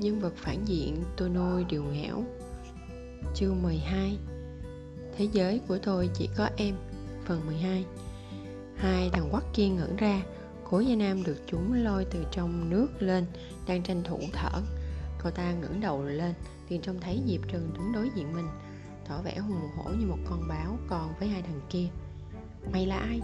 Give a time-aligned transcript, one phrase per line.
[0.00, 2.24] Nhân vật phản diện tôi nuôi điều nghẽo
[3.34, 4.18] Chương 12
[5.16, 6.74] Thế giới của tôi chỉ có em.
[7.24, 7.84] Phần 12
[8.76, 9.10] Hai.
[9.12, 10.22] Thằng quắc kia ngẩn ra.
[10.70, 13.26] Cố Gia Nam được chúng lôi từ trong nước lên,
[13.66, 14.60] Đang tranh thủ thở.
[15.22, 16.34] Cậu ta ngẩng đầu lên
[16.68, 18.46] liền trông thấy Diệp Trần đứng đối diện mình,
[19.08, 21.86] Tỏ vẻ hùng hổ như một con báo Còn với hai thằng kia.
[22.72, 23.20] Mày là ai?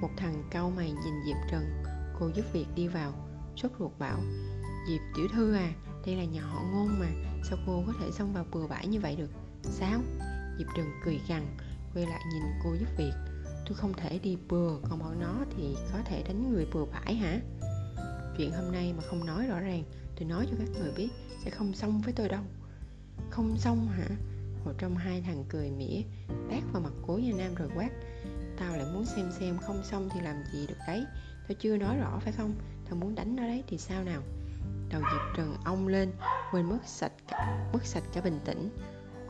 [0.00, 1.64] Một thằng cau mày nhìn Diệp Trần.
[2.20, 3.12] Cô giúp việc đi vào,
[3.56, 4.20] Sốt ruột bảo
[4.86, 5.72] Diệp tiểu thư à
[6.06, 7.06] Đây là nhà họ ngôn mà,
[7.44, 9.30] Sao cô có thể xông vào bừa bãi như vậy được?
[9.62, 10.00] Sao?
[10.58, 11.56] Diệp Trừng cười gằn,
[11.94, 13.12] Quay lại nhìn cô giúp việc.
[13.66, 17.14] Tôi không thể đi bừa, Còn bọn nó thì có thể đánh người bừa bãi
[17.14, 17.40] hả?
[18.38, 19.82] Chuyện hôm nay mà không nói rõ ràng,
[20.16, 21.08] Tôi nói cho các người biết,
[21.44, 22.42] Sẽ không xong với tôi đâu.
[23.30, 24.08] Không xong hả?
[24.64, 26.00] Một trong hai thằng cười mỉa,
[26.50, 27.90] Tát vào mặt cố gia nam rồi quát.
[28.58, 31.04] Tao lại muốn xem xem không xong thì làm gì được đấy.
[31.48, 32.54] Tao chưa nói rõ phải không?
[32.84, 34.22] Tao muốn đánh nó đấy thì sao nào?
[34.90, 36.12] Đầu Diệp Trần ong lên
[36.52, 38.70] Quên mất sạch cả, mất sạch cả bình tĩnh.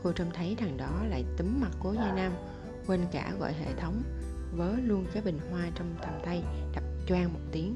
[0.03, 2.31] Cô trông thấy thằng đó lại túm mặt cố gia nam
[2.87, 4.03] Quên cả gọi hệ thống
[4.51, 6.43] Vớ luôn cái bình hoa trong tầm tay
[6.75, 7.75] Đập choang một tiếng.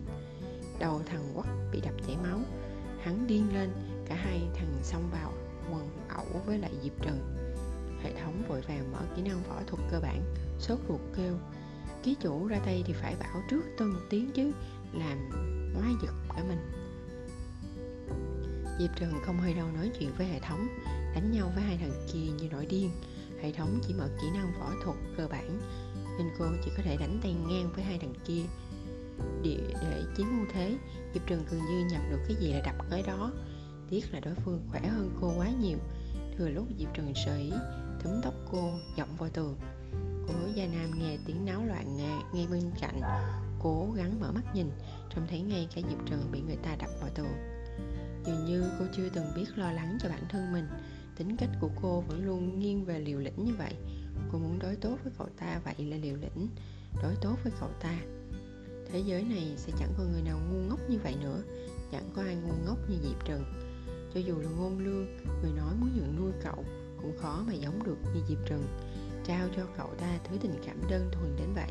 [0.80, 2.40] Đầu thằng quắc bị đập chảy máu
[3.02, 3.70] Hắn điên lên
[4.06, 5.34] Cả hai thằng xông vào
[5.72, 7.20] quần ẩu với lại Diệp Trần.
[8.04, 10.22] Hệ thống vội vàng mở kỹ năng võ thuật cơ bản
[10.60, 11.34] Sốt ruột kêu
[12.04, 14.52] Ký chủ ra tay thì phải bảo trước tôi một tiếng chứ
[14.94, 15.30] Làm
[15.76, 16.85] hóa giật cả mình.
[18.80, 20.68] Diệp Trần không hơi đâu nói chuyện với hệ thống
[21.16, 22.90] Đánh nhau với hai thằng kia như nổi điên.
[23.42, 25.60] Hệ thống chỉ mở kỹ năng võ thuật cơ bản
[26.18, 28.42] Nên cô chỉ có thể đánh tay ngang với hai thằng kia.
[29.44, 30.78] Để, để chiếm ưu thế
[31.14, 33.32] Diệp Trần gần như nhập được cái gì là đập cái đó.
[33.90, 35.78] Tiếc là đối phương khỏe hơn cô quá nhiều.
[36.38, 37.52] Thừa lúc Diệp Trần sở ý
[38.00, 39.56] Thấm tóc cô giọng vào tường.
[40.28, 43.02] Cô Gia Nam nghe tiếng náo loạn nghe, ngay bên cạnh
[43.60, 44.72] Cố gắng mở mắt nhìn.
[45.16, 47.55] Trông thấy ngay cả Diệp Trần bị người ta đập vào tường.
[48.26, 50.68] Dường như cô chưa từng biết lo lắng cho bản thân mình.
[51.18, 53.74] Tính cách của cô vẫn luôn nghiêng về liều lĩnh như vậy.
[54.32, 56.48] Cô muốn đối tốt với cậu ta vậy là liều lĩnh.
[57.04, 58.00] Đối tốt với cậu ta.
[58.92, 61.42] Thế giới này sẽ chẳng có người nào ngu ngốc như vậy nữa.
[61.92, 63.44] Chẳng có ai ngu ngốc như Diệp Trần.
[64.14, 65.08] Cho dù là ngôn lương,
[65.42, 66.66] Người nói muốn nhận nuôi cậu
[67.02, 68.64] Cũng khó mà giống được như Diệp Trần.
[69.26, 71.70] Trao cho cậu ta thứ tình cảm đơn thuần đến vậy.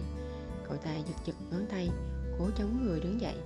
[0.69, 1.91] Cậu ta giật giật ngón tay,
[2.38, 3.36] Cố chống người đứng dậy.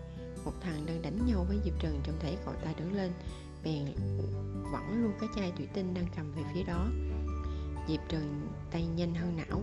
[0.45, 3.13] Một thằng đang đánh nhau với Diệp Trần Trông thấy cậu ta đứng lên,
[3.65, 3.85] Bèn
[4.73, 6.89] vẫn luôn cái chai thủy tinh đang cầm về phía đó.
[7.89, 9.63] Diệp Trần tay nhanh hơn não,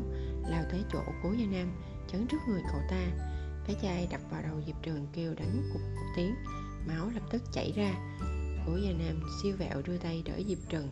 [0.49, 1.67] Lao tới chỗ cố gia nam,
[2.11, 3.07] Chắn trước người cậu ta.
[3.67, 6.35] Cái chai đập vào đầu Diệp Trường kêu đánh cục một tiếng,
[6.87, 7.93] Máu lập tức chảy ra.
[8.65, 10.89] Cố Gia Nam siêu vẹo đưa tay đỡ Diệp Trần.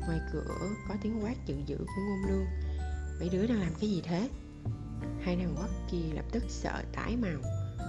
[0.00, 2.46] Ngoài cửa có tiếng quát giận dữ của ngôn lương.
[3.20, 4.28] Mấy đứa đang làm cái gì thế?
[5.20, 7.40] Hai thằng quắc kia lập tức sợ tái màu.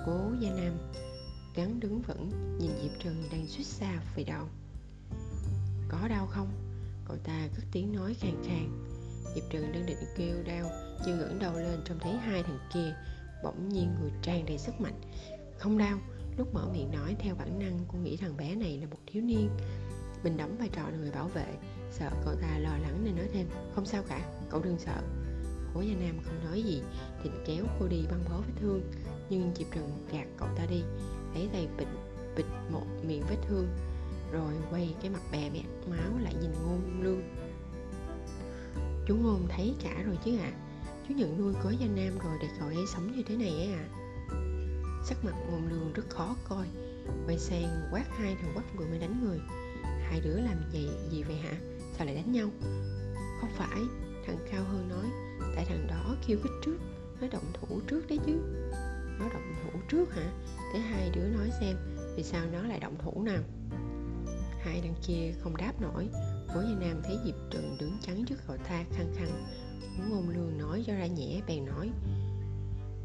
[0.06, 0.78] Cố Gia Nam
[1.56, 4.48] gắn đứng vững, Nhìn Diệp Trần đang suýt xa về đầu
[5.90, 6.48] Có đau không?
[7.08, 8.86] Cậu ta cất tiếng nói khàn khàn.
[9.36, 10.70] Diệp Trần đang định kêu đau,
[11.06, 12.96] Nhưng ngẩng đầu lên trông thấy hai thằng kia,
[13.44, 15.02] bỗng nhiên người tràn đầy sức mạnh.
[15.58, 16.00] Không đau.
[16.38, 19.24] Lúc mở miệng nói, theo bản năng, cô nghĩ thằng bé này là một thiếu
[19.24, 19.50] niên.
[20.24, 21.58] Mình đóng vai trò là người bảo vệ.
[21.92, 25.02] Sợ cậu ta lo lắng nên nói thêm, không sao cả, cậu đừng sợ.
[25.74, 26.82] Cố gia nam không nói gì,
[27.24, 28.82] định kéo cô đi băng bó vết thương,
[29.30, 30.84] nhưng diệp trần gạt cậu ta đi
[31.36, 31.88] lấy tay bịt
[32.36, 33.68] bịt một miệng vết thương,
[34.32, 37.22] rồi quay cái mặt bè bẹt máu lại nhìn ngôn lương
[39.08, 40.52] chú ngôn thấy cả rồi chứ ạ.
[40.54, 40.58] À?
[41.08, 43.74] chú nhận nuôi có gia nam rồi để cậu ấy sống như thế này ấy
[43.74, 43.86] à
[45.06, 46.68] sắc mặt ngôn lương rất khó coi.
[47.26, 49.40] Quay sang quát hai thằng quát vừa mới đánh người.
[49.84, 51.54] Hai đứa làm gì gì vậy hả?
[51.98, 52.50] Sao lại đánh nhau?
[53.42, 53.82] Không phải,
[54.26, 55.06] thằng cao hơn nói,
[55.56, 56.78] tại thằng đó kêu khích trước,
[57.22, 58.40] nó động thủ trước đấy chứ
[59.20, 60.32] nó động thủ trước hả?
[60.74, 61.76] Thế hai đứa nói xem,
[62.16, 63.44] vì sao nó lại động thủ nào?
[64.60, 66.10] Hai đằng kia không đáp nổi.
[66.54, 69.46] Cố gia nam thấy diệp trừng đứng chắn trước cậu ta khăng khăng,
[69.98, 71.92] muốn ngôn lương nói cho ra nhẹ, bèn nói,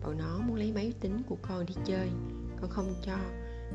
[0.03, 2.11] bọn nó muốn lấy máy tính của con đi chơi,
[2.61, 3.19] con không cho.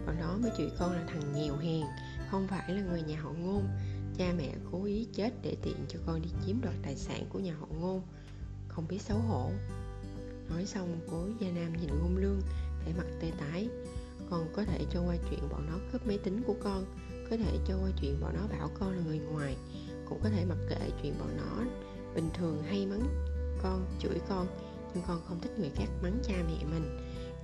[0.06, 1.86] Bọn nó mới chửi con là thằng nghèo hèn,
[2.32, 3.68] không phải là người nhà họ ngôn.
[4.18, 7.40] Cha mẹ cố ý chết để tiện cho con đi chiếm đoạt tài sản của
[7.40, 8.02] nhà họ ngôn.
[8.68, 9.52] Không biết xấu hổ
[10.50, 12.42] nói xong cố gia nam nhìn ngôn lương,
[12.86, 13.70] vẻ mặt tê tái.
[14.30, 16.86] Con có thể cho qua chuyện bọn nó cướp máy tính của con,
[17.30, 19.58] có thể cho qua chuyện bọn nó bảo con là người ngoài,
[20.10, 21.64] cũng có thể mặc kệ chuyện bọn nó
[22.16, 23.08] bình thường hay mắng
[23.64, 24.48] con, chửi con.
[24.94, 26.98] Nhưng con không thích người khác mắng cha mẹ mình,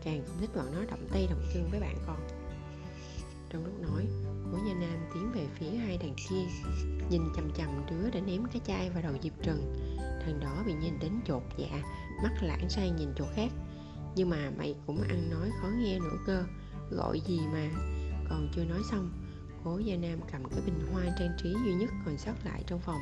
[0.04, 2.28] càng không thích bọn nó động tay động chân với bạn con.
[3.50, 4.08] Trong lúc nói,
[4.52, 6.46] cố nhà nam tiến về phía hai đàn kia,
[7.10, 9.76] nhìn chằm chằm đứa đã ném cái chai vào đầu diệp trần.
[9.98, 11.84] Thằng đó bị nhìn đến chột dạ
[12.24, 13.52] mắt lãng sang nhìn chỗ khác.
[14.16, 16.44] Nhưng mà mày cũng ăn nói khó nghe nữa cơ.
[16.92, 17.70] Gọi gì mà?
[18.30, 19.12] Còn chưa nói xong,
[19.64, 22.80] cố gia nam cầm cái bình hoa trang trí duy nhất còn sót lại trong
[22.80, 23.02] phòng,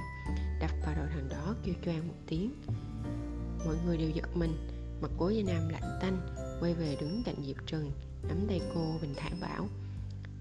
[0.60, 2.54] đập vào đầu thằng đó kêu choang một tiếng.
[3.66, 4.54] Mọi người đều giật mình
[5.02, 6.28] mặt cố gia nam lạnh tanh,
[6.60, 7.92] quay về đứng cạnh diệp trừng
[8.28, 9.68] nắm tay cô bình thản bảo,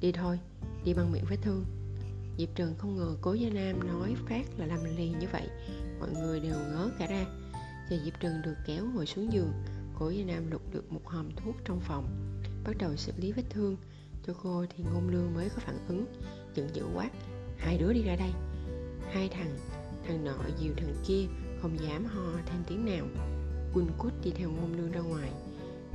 [0.01, 0.39] đi thôi,
[0.85, 1.65] đi băng miệng vết thương.
[2.39, 5.49] Diệp trừng không ngờ cố gia nam nói phát là làm liền như vậy,
[6.01, 7.27] mọi người đều ngớ cả ra
[7.91, 9.53] và diệp trừng được kéo ngồi xuống giường,
[9.99, 12.09] Cổ gia nam lục được một hòm thuốc trong phòng,
[12.65, 13.77] bắt đầu xử lý vết thương.
[14.27, 16.07] Cho cô thì ngôn lương mới có phản ứng,
[16.55, 17.11] giận dữ quát
[17.59, 18.31] hai đứa đi ra đây.
[19.13, 19.59] Hai thằng
[20.07, 21.27] thằng nọ dìu thằng kia,
[21.63, 23.07] không dám ho thêm tiếng nào.
[23.75, 25.31] Quân cút đi theo ngôn lương ra ngoài.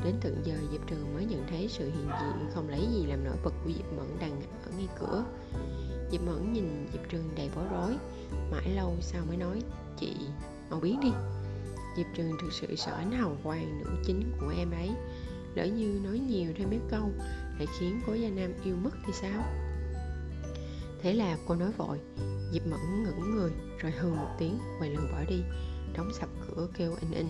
[0.04, 3.24] Đến tận giờ diệp trường mới nhận thấy sự hiện diện không lấy gì làm
[3.24, 5.26] nổi bật của diệp mẫn đang ở ngay cửa.
[6.12, 7.98] Diệp mẫn nhìn diệp trường đầy bối rối,
[8.52, 9.62] mãi lâu sau mới nói,
[10.00, 10.16] chị
[10.70, 11.10] mau biến đi
[11.98, 14.90] diệp Trường thực sự sợ ánh hào quang nữ chính của em ấy.
[15.56, 17.12] Lỡ như nói nhiều thêm mấy câu,
[17.58, 19.44] lại khiến cố gia nam yêu mất thì sao?
[21.02, 22.00] Thế là cô nói vội.
[22.54, 25.42] Diệp mẫn ngẩng người, rồi hừ một tiếng, quay lưng bỏ đi.
[25.94, 27.28] Đóng sập cửa kêu in in.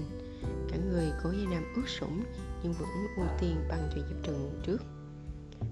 [0.69, 2.23] Cả người cố gia nam ướt sũng,
[2.63, 4.81] nhưng vẫn ưu tiên bằng cho diệp Trường trước.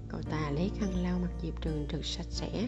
[0.08, 2.66] Cậu ta lấy khăn lau mặt diệp Trường thật sạch sẽ,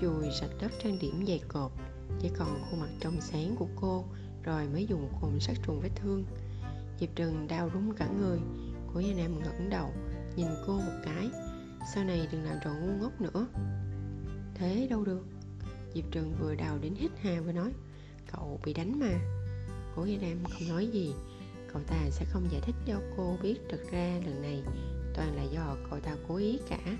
[0.00, 1.72] chùi sạch đất trang điểm dày cộp,
[2.20, 4.04] chỉ còn khuôn mặt trong sáng của cô
[4.46, 6.24] rồi mới dùng cồn sát trùng vết thương.
[7.00, 8.38] Diệp trừng đau rúng cả người
[8.96, 9.92] Cổ gia nam ngẩng đầu,
[10.36, 11.30] nhìn cô một cái.
[11.94, 13.46] Sau này đừng làm trò ngu ngốc nữa.
[14.54, 15.26] Thế đâu được?
[15.94, 17.72] Diệp trừng vừa đào đến hít hà vừa nói,
[18.32, 19.20] cậu bị đánh mà.
[19.96, 21.14] Cố gia nam không nói gì.
[21.72, 24.62] Cậu ta sẽ không giải thích cho cô biết thực ra lần này
[25.14, 26.98] toàn là do cậu ta cố ý cả.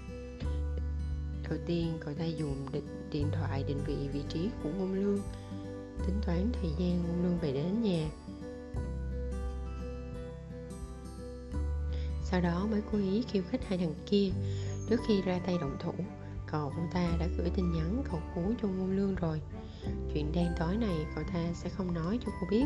[1.48, 2.66] Đầu tiên cậu ta dùng
[3.10, 5.18] điện thoại định vị vị trí của ngôn lương
[6.06, 8.08] tính toán thời gian luôn lương về đến nhà.
[12.24, 14.30] Sau đó mới cố ý khiêu khích hai thằng kia.
[14.88, 15.92] Trước khi ra tay động thủ,
[16.46, 19.40] cậu ta đã gửi tin nhắn cầu cứu cho ngôn lương rồi.
[20.14, 22.64] Chuyện đen tối này cậu ta sẽ không nói cho cô biết,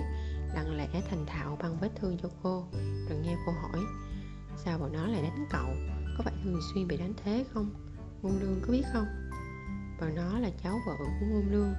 [0.55, 2.65] lặng lẽ thành thạo băng vết thương cho cô,
[3.09, 3.81] rồi nghe cô hỏi,
[4.65, 5.69] sao bọn nó lại đánh cậu?
[6.17, 7.71] Có phải thường xuyên bị đánh thế không?
[8.23, 9.07] Ngôn lương có biết không?
[10.01, 11.75] Bọn nó là cháu vợ của ngôn lương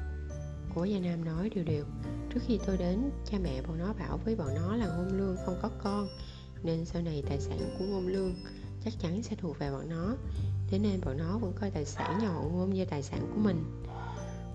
[0.76, 1.86] của gia nam nói đều đều.
[2.34, 5.38] Trước khi tôi đến, cha mẹ bọn nó bảo với bọn nó là ngôn lương
[5.46, 6.08] không có con,
[6.64, 8.36] nên sau này tài sản của ngôn lương
[8.86, 10.16] chắc chắn sẽ thuộc về bọn nó.
[10.68, 13.40] Thế nên bọn nó vẫn coi tài sản nhà họ ngôn như tài sản của
[13.40, 13.64] mình.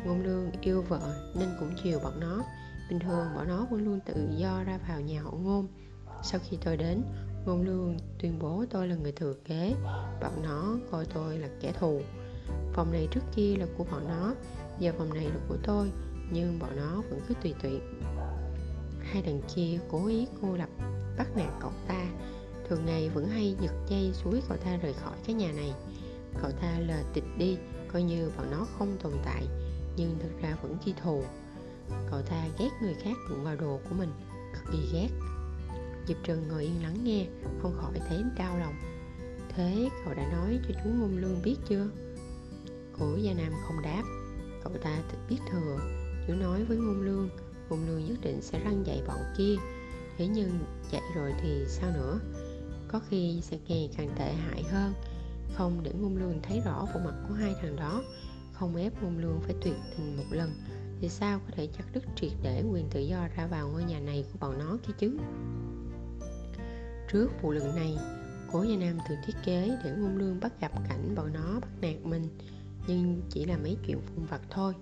[0.06, 2.44] Ngôn lương yêu vợ nên cũng chiều bọn nó.
[2.90, 5.68] Bình thường bọn nó vẫn luôn tự do ra vào nhà họ ngôn.
[6.22, 7.02] Sau khi tôi đến,
[7.46, 9.74] ngôn lương tuyên bố tôi là người thừa kế.
[10.20, 12.00] Bọn nó coi tôi là kẻ thù.
[12.72, 14.34] Phòng này trước kia là của bọn nó,
[14.78, 15.90] giờ phòng này là của tôi
[16.30, 17.80] nhưng bọn nó vẫn cứ tùy tiện
[19.12, 20.68] hai đằng kia cố ý cô lập
[21.18, 22.06] bắt nạt cậu ta.
[22.68, 25.72] Thường ngày vẫn hay giật dây suối cậu ta rời khỏi cái nhà này.
[26.42, 27.58] Cậu ta lờ tịch đi,
[27.92, 29.46] coi như bọn nó không tồn tại,
[29.96, 31.22] nhưng thực ra vẫn ghi thù.
[32.10, 34.10] Cậu ta ghét người khác đụng vào đồ của mình,
[34.54, 35.08] cực kỳ ghét.
[36.08, 37.26] Diệp trừng ngồi yên lắng nghe,
[37.62, 38.74] không khỏi thấy đau lòng.
[39.48, 41.88] Thế cậu đã nói cho chú ngôn lương biết chưa?
[42.98, 44.02] Cổ gia nam không đáp.
[44.64, 45.78] Cậu ta thật biết thừa
[46.26, 47.28] chú nói với ngôn lương
[47.70, 49.54] ngôn lương nhất định sẽ răng dạy bọn kia.
[50.18, 50.58] Thế nhưng
[50.92, 52.18] dạy rồi thì sao nữa?
[52.88, 54.92] Có khi sẽ ngày càng tệ hại hơn.
[55.54, 58.02] Không để ngôn lương thấy rõ bộ mặt của hai thằng đó,
[58.52, 60.50] không ép ngôn lương phải tuyệt tình một lần,
[61.00, 64.00] thì sao có thể chặt đứt triệt để quyền tự do ra vào ngôi nhà
[64.00, 65.18] này của bọn nó kia chứ?
[67.12, 67.98] Trước vụ lần này,
[68.52, 71.68] cố gia nam thường thiết kế để ngôn lương bắt gặp cảnh bọn nó bắt
[71.80, 72.28] nạt mình,
[72.86, 74.72] nhưng chỉ là mấy chuyện phun vặt thôi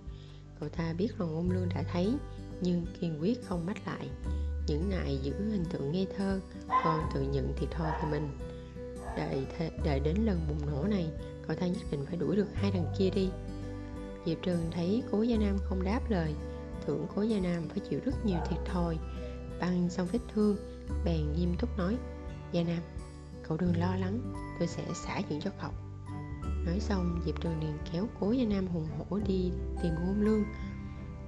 [0.60, 2.14] cậu ta biết là ngôn lương đã thấy
[2.60, 4.08] nhưng kiên quyết không mách lại.
[4.66, 6.40] Những ngại giữ hình tượng ngây thơ
[6.84, 8.38] còn tự nhận thiệt thòi về mình.
[9.16, 11.10] Đợi, th- đợi đến lần bùng nổ này
[11.46, 13.30] cậu ta nhất định phải đuổi được hai thằng kia đi.
[14.26, 16.34] Diệp trừng thấy cố gia nam không đáp lời.
[16.86, 18.98] Tưởng cố gia nam phải chịu rất nhiều thiệt thòi.
[19.60, 20.56] Băng xong vết thương
[21.04, 21.96] bèn nghiêm túc nói
[22.52, 22.82] gia nam
[23.48, 25.70] cậu đừng lo lắng tôi sẽ xả chuyện cho cậu
[26.66, 29.50] nói xong diệp trường liền kéo cố gia nam hùng hổ đi
[29.82, 30.44] tìm ngôn lương.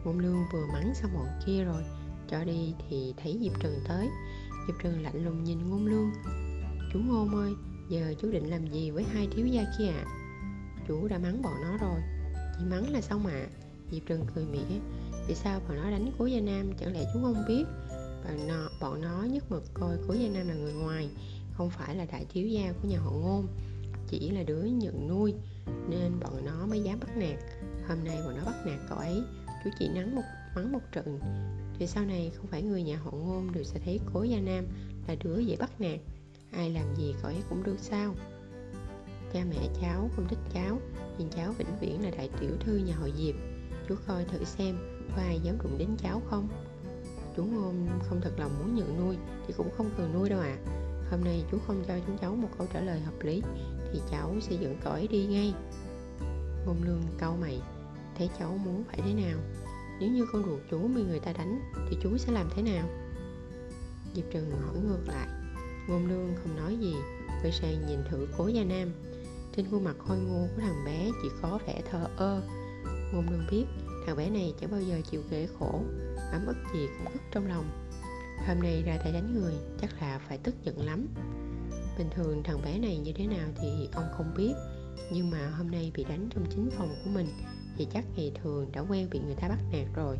[0.04, 1.82] Ngôn lương vừa mắng xong bọn kia rồi
[2.28, 4.08] cho đi thì thấy diệp trường tới.
[4.66, 6.10] Diệp trường lạnh lùng nhìn ngôn lương.
[6.92, 7.54] Chú ngôn ơi
[7.88, 10.04] giờ chú định làm gì với hai thiếu gia kia ạ?
[10.06, 10.12] À?
[10.88, 12.00] chú đã mắng bọn nó rồi.
[12.58, 13.46] Chỉ mắng là xong mà
[13.90, 14.78] diệp trường cười mỉa.
[15.28, 17.64] Vì sao bọn nó đánh cố gia nam chẳng lẽ chú không biết?
[18.24, 21.10] Bọn nó, bọn nó nhất mực coi cố gia nam là người ngoài
[21.52, 23.46] không phải là đại thiếu gia của nhà họ ngôn
[24.08, 25.34] chỉ là đứa nhận nuôi,
[25.88, 27.38] nên bọn nó mới dám bắt nạt.
[27.88, 29.22] Hôm nay bọn nó bắt nạt cậu ấy,
[29.64, 30.22] chú chỉ nắng một,
[30.54, 31.20] mắng một trận.
[31.78, 34.66] Thì sau này không phải người nhà họ ngôn đều sẽ thấy cố gia nam
[35.08, 36.00] là đứa dễ bắt nạt.
[36.52, 38.14] Ai làm gì cậu ấy cũng được sao?
[39.32, 40.80] Cha mẹ cháu không thích cháu,
[41.18, 43.34] nhưng cháu vĩnh viễn là đại tiểu thư nhà họ diệp.
[43.88, 44.78] Chú coi thử xem
[45.16, 46.48] có ai dám đụng đến cháu không?
[47.36, 50.56] Chú ngôn không thật lòng muốn nhận nuôi thì cũng không cần nuôi đâu ạ.
[50.66, 51.08] À.
[51.10, 53.42] hôm nay chú không cho chúng cháu một câu trả lời hợp lý
[53.96, 55.54] thì cháu sẽ dẫn cậu ấy đi ngay.
[56.66, 57.60] Ngôn lương câu mày
[58.18, 59.38] thấy cháu muốn phải thế nào?
[60.00, 61.60] Nếu như con ruột chú bị người ta đánh
[61.90, 62.88] thì chú sẽ làm thế nào?
[64.14, 65.28] Diệp trừng hỏi ngược lại.
[65.88, 66.94] Ngôn lương không nói gì,
[67.42, 68.88] quay sang nhìn thử cố gia nam.
[69.56, 72.42] Trên khuôn mặt khôi ngô của thằng bé chỉ có vẻ thờ ơ.
[73.12, 73.64] Ngôn lương biết
[74.06, 75.82] thằng bé này chẳng bao giờ chịu kể khổ,
[76.32, 77.86] ấm ức gì cũng ức trong lòng.
[78.46, 81.06] Hôm nay ra tay đánh người chắc là phải tức giận lắm
[81.98, 84.52] bình thường thằng bé này như thế nào thì ông không biết.
[85.12, 87.26] Nhưng mà hôm nay bị đánh trong chính phòng của mình
[87.76, 90.18] thì chắc ngày thường đã quen bị người ta bắt nạt rồi.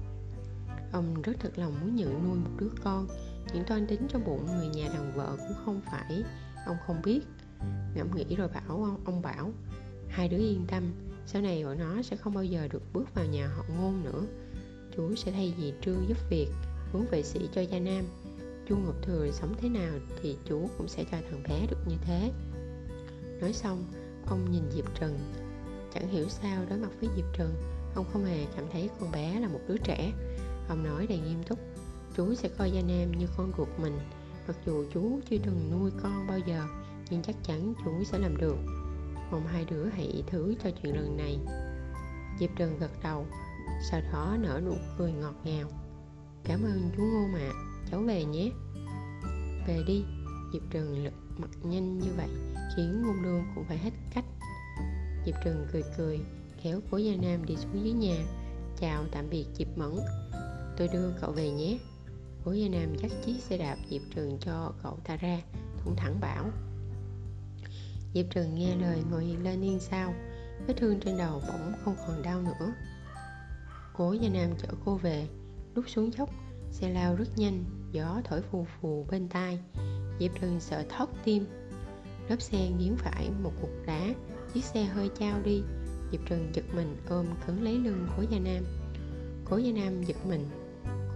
[0.93, 3.07] Ông rất thật lòng muốn nhận nuôi một đứa con
[3.55, 6.23] những toan tính trong bụng người nhà đàn vợ cũng không phải.
[6.67, 7.21] Ông không biết.
[7.95, 9.53] Ngẫm nghĩ rồi bảo ông, ông bảo
[10.09, 10.93] hai đứa yên tâm
[11.27, 14.23] sau này bọn nó sẽ không bao giờ được bước vào nhà họ ngôn nữa.
[14.97, 16.49] Chú sẽ thay dì trương giúp việc
[16.93, 18.05] hướng vệ sĩ cho gia nam
[18.69, 19.93] chu ngọc thừa sống thế nào
[20.23, 22.33] thì chú cũng sẽ cho thằng bé được như thế.
[23.41, 23.85] Nói xong,
[24.27, 25.19] ông nhìn diệp trần.
[25.95, 27.55] Chẳng hiểu sao đối mặt với diệp trần,
[27.95, 30.13] ông không hề cảm thấy con bé là một đứa trẻ.
[30.69, 31.59] Ông nói đầy nghiêm túc,
[32.17, 33.99] chú sẽ coi gia nam như con ruột mình.
[34.47, 36.63] Mặc dù chú chưa từng nuôi con bao giờ,
[37.11, 38.57] nhưng chắc chắn chú sẽ làm được.
[39.31, 41.39] Mong hai đứa hãy thử cho chuyện lần này.
[42.41, 43.27] Diệp trần gật đầu,
[43.91, 45.69] sau đó nở nụ cười ngọt ngào.
[46.45, 47.51] Cảm ơn chú ngô mạ
[47.91, 48.51] cháu về nhé.
[49.67, 50.05] Về đi.
[50.53, 52.29] Diệp Trường lực mặt nhanh như vậy,
[52.77, 54.25] khiến ngôn lương cũng phải hết cách.
[55.27, 56.21] Diệp Trường cười cười,
[56.63, 58.17] kéo cố gia nam đi xuống dưới nhà.
[58.81, 59.97] Chào tạm biệt, diệp mẫn.
[60.77, 61.79] Tôi đưa cậu về nhé.
[62.45, 65.41] Cố gia nam dắt chiếc xe đạp diệp Trường cho cậu ta ra
[65.79, 66.51] thủng thẳng bảo.
[68.15, 70.15] Diệp Trường nghe lời ngồi lên yên sau.
[70.67, 72.75] Vết thương trên đầu bỗng không còn đau nữa.
[73.95, 75.29] Cố gia nam chở cô về.
[75.75, 76.31] Lúc xuống dốc
[76.71, 79.59] xe lao rất nhanh, gió thổi phù phù bên tai
[80.21, 81.47] diệp trần sợ thót tim.
[82.29, 84.15] Lớp xe nghiến phải một cục đá,
[84.55, 85.63] chiếc xe hơi trao đi
[86.13, 88.65] diệp trừng giật mình ôm cứng lấy lưng cố gia nam.
[89.45, 90.49] Cố gia nam giật mình,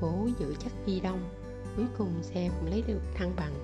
[0.00, 1.30] cố giữ chắc ghi đông,
[1.76, 3.54] cuối cùng xe cũng lấy được thăng bằng.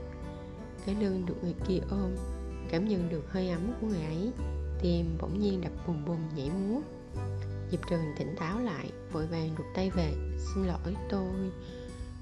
[0.86, 2.16] Cái lưng được người kia ôm,
[2.70, 4.32] cảm nhận được hơi ấm của người ấy,
[4.80, 6.80] tim bỗng nhiên đập bùm bùm nhảy múa
[7.70, 10.12] diệp Trường tỉnh táo lại, vội vàng đục tay về.
[10.38, 11.50] Xin lỗi, tôi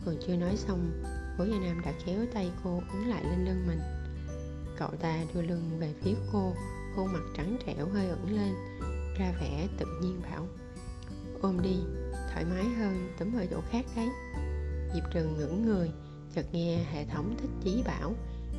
[0.07, 1.03] còn chưa nói xong
[1.39, 3.81] cố gia nam đã kéo tay cô ấn lại lên lưng mình.
[4.79, 6.55] Cậu ta đưa lưng về phía cô,
[6.97, 8.55] khuôn mặt trắng trẻo hơi ẩn lên,
[9.19, 10.47] ra vẻ tự nhiên bảo,
[11.43, 11.77] ôm đi,
[12.33, 14.09] thoải mái hơn tấm ở chỗ khác đấy.
[14.95, 15.91] Diệp Trường ngẩng người,
[16.35, 18.15] chợt nghe hệ thống thích chí bảo,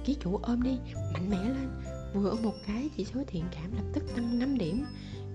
[0.05, 0.77] ký chủ ôm đi,
[1.13, 1.69] mạnh mẽ lên,
[2.13, 4.85] vừa ôm một cái chỉ số thiện cảm lập tức tăng 5 điểm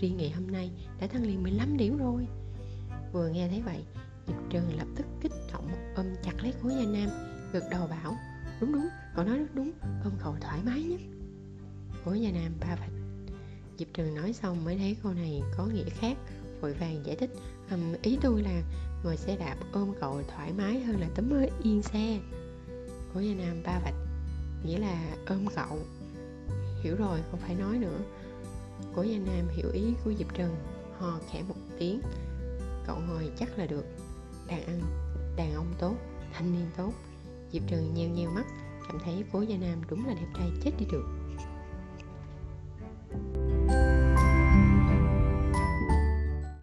[0.01, 2.27] riêng ngày hôm nay đã tăng liền 15 điểm rồi.
[3.13, 3.85] Vừa nghe thấy vậy
[4.27, 7.09] diệp trường lập tức kích động ôm chặt lấy khối gia nam
[7.53, 8.17] gật đầu bảo
[8.61, 9.71] đúng đúng cậu nói rất đúng
[10.05, 11.01] ôm cậu thoải mái nhất.
[12.05, 12.93] Khối gia nam ba vạch.
[13.79, 16.17] Diệp trường nói xong mới thấy câu này có nghĩa khác
[16.61, 17.31] vội vàng giải thích
[17.71, 18.63] um, ý tôi là
[19.05, 22.21] ngồi xe đạp ôm cậu thoải mái hơn là tấm yên xe.
[23.15, 23.95] Khối gia nam ba vạch
[24.65, 25.79] nghĩa là ôm cậu.
[26.83, 27.99] Hiểu rồi không phải nói nữa
[28.95, 30.57] cố gia nam hiểu ý của diệp trần
[30.99, 32.01] hò khẽ một tiếng.
[32.87, 33.85] Cậu ngồi chắc là được.
[34.47, 34.81] Đàn ăn,
[35.37, 35.95] đàn ông tốt,
[36.33, 36.93] thanh niên tốt.
[37.53, 38.45] Diệp trần nheo nheo mắt,
[38.89, 41.20] cảm thấy cố gia nam đúng là đẹp trai chết đi được.